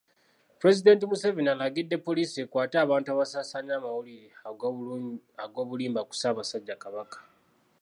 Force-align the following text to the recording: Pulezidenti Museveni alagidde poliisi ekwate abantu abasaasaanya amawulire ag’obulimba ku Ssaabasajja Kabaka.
Pulezidenti 0.59 1.05
Museveni 1.09 1.49
alagidde 1.51 1.97
poliisi 2.07 2.37
ekwate 2.43 2.75
abantu 2.79 3.07
abasaasaanya 3.11 3.73
amawulire 3.79 4.27
ag’obulimba 5.43 6.01
ku 6.07 6.13
Ssaabasajja 6.15 6.75
Kabaka. 6.83 7.17